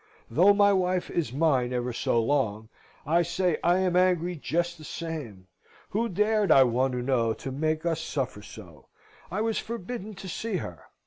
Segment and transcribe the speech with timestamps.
[0.31, 2.69] Though my wife is mine ever so long,
[3.05, 5.45] I say I am angry just the same.
[5.89, 8.87] Who dared, I want to know, to make us suffer so?
[9.29, 10.85] I was forbidden to see her.